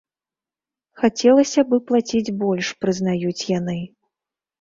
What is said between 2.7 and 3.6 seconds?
прызнаюць